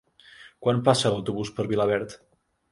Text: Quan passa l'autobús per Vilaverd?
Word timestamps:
Quan 0.65 0.81
passa 0.87 1.13
l'autobús 1.15 1.53
per 1.59 1.69
Vilaverd? 1.75 2.19